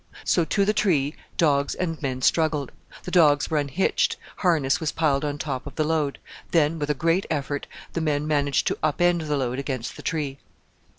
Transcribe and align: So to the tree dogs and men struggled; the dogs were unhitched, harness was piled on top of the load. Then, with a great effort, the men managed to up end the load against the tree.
So 0.23 0.43
to 0.45 0.65
the 0.65 0.73
tree 0.73 1.13
dogs 1.37 1.75
and 1.75 2.01
men 2.01 2.23
struggled; 2.23 2.71
the 3.03 3.11
dogs 3.11 3.51
were 3.51 3.59
unhitched, 3.59 4.17
harness 4.37 4.79
was 4.79 4.91
piled 4.91 5.23
on 5.23 5.37
top 5.37 5.67
of 5.67 5.75
the 5.75 5.83
load. 5.83 6.17
Then, 6.49 6.79
with 6.79 6.89
a 6.89 6.95
great 6.95 7.27
effort, 7.29 7.67
the 7.93 8.01
men 8.01 8.25
managed 8.25 8.65
to 8.65 8.79
up 8.81 8.99
end 8.99 9.21
the 9.21 9.37
load 9.37 9.59
against 9.59 9.95
the 9.97 10.01
tree. 10.01 10.39